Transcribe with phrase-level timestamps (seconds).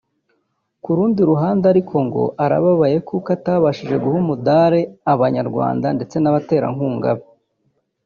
[0.83, 4.81] Ku rundi ruhande ariko ngo arababaye kuko atabashije guha umudari
[5.13, 7.25] Abanyarwanda ndetse n’abaterankunga be